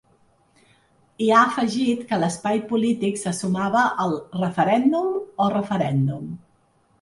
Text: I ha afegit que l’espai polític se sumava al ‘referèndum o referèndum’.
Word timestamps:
I 1.25 1.27
ha 1.33 1.41
afegit 1.49 2.01
que 2.11 2.17
l’espai 2.23 2.61
polític 2.71 3.19
se 3.25 3.35
sumava 3.41 3.85
al 4.07 4.17
‘referèndum 4.45 5.13
o 5.47 5.51
referèndum’. 5.59 6.27